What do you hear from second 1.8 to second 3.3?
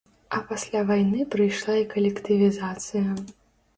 і калектывізацыя.